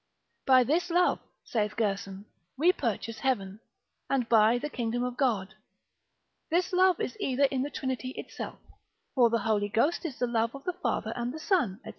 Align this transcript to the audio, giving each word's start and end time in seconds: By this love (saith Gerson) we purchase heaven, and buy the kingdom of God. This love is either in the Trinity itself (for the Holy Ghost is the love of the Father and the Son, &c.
By 0.47 0.63
this 0.63 0.89
love 0.89 1.19
(saith 1.43 1.75
Gerson) 1.77 2.25
we 2.57 2.71
purchase 2.71 3.19
heaven, 3.19 3.59
and 4.09 4.27
buy 4.27 4.57
the 4.57 4.67
kingdom 4.67 5.03
of 5.03 5.15
God. 5.15 5.53
This 6.49 6.73
love 6.73 6.99
is 6.99 7.15
either 7.19 7.43
in 7.51 7.61
the 7.61 7.69
Trinity 7.69 8.09
itself 8.17 8.57
(for 9.13 9.29
the 9.29 9.41
Holy 9.45 9.69
Ghost 9.69 10.03
is 10.03 10.17
the 10.17 10.25
love 10.25 10.55
of 10.55 10.63
the 10.63 10.73
Father 10.73 11.13
and 11.15 11.31
the 11.31 11.39
Son, 11.39 11.79
&c. 11.85 11.89